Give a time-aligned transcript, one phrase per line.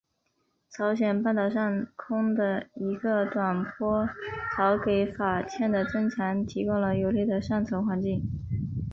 [0.71, 4.09] 朝鲜半岛上空的一个短波
[4.55, 8.19] 槽给法茜的增强提供了有利的上层环境。